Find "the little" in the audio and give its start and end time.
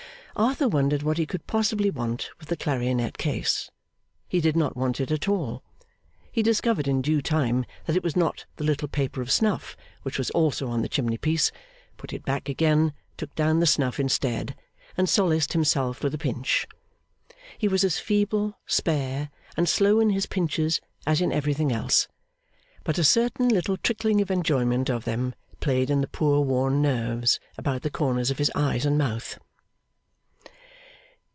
8.55-8.87